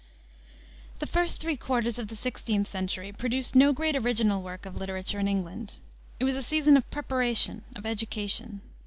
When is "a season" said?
6.35-6.75